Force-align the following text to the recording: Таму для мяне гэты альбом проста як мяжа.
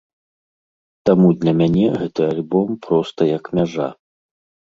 Таму 1.09 1.27
для 1.43 1.51
мяне 1.59 1.85
гэты 2.03 2.21
альбом 2.31 2.69
проста 2.87 3.21
як 3.37 3.43
мяжа. 3.59 3.89